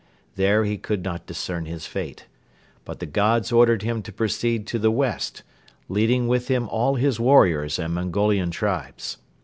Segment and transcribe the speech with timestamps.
[0.35, 2.25] There he could not discern his fate.
[2.85, 5.43] But the gods ordered him to proceed to the west,
[5.89, 9.17] leading with him all his warriors and Mongolian tribes.